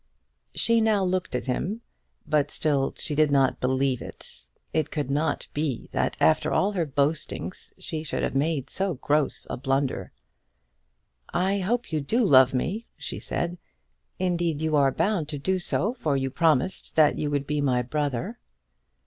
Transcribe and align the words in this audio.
She 0.55 0.79
now 0.81 1.03
looked 1.03 1.35
at 1.35 1.45
him; 1.45 1.81
but 2.27 2.49
still 2.49 2.95
she 2.97 3.13
did 3.13 3.29
not 3.29 3.59
believe 3.59 4.01
it. 4.01 4.47
It 4.73 4.89
could 4.89 5.11
not 5.11 5.47
be 5.53 5.89
that 5.91 6.17
after 6.19 6.51
all 6.51 6.71
her 6.71 6.87
boastings 6.87 7.71
she 7.77 8.01
should 8.01 8.23
have 8.23 8.33
made 8.33 8.67
so 8.67 8.95
gross 8.95 9.45
a 9.51 9.57
blunder. 9.57 10.11
"I 11.31 11.59
hope 11.59 11.93
you 11.93 12.01
do 12.01 12.25
love 12.25 12.51
me," 12.51 12.87
she 12.97 13.19
said; 13.19 13.59
"indeed, 14.17 14.59
you 14.59 14.75
are 14.75 14.91
bound 14.91 15.29
to 15.29 15.37
do 15.37 15.59
so, 15.59 15.93
for 15.93 16.17
you 16.17 16.31
promised 16.31 16.95
that 16.95 17.19
you 17.19 17.29
would 17.29 17.45
be 17.45 17.61
my 17.61 17.83
brother." 17.83 18.39